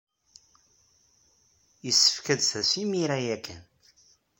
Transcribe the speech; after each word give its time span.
Yessefk 1.85 2.25
ad 2.33 2.39
d-tas 2.39 2.71
imir-a 2.81 3.17
ya 3.25 3.37
kan! 3.45 3.61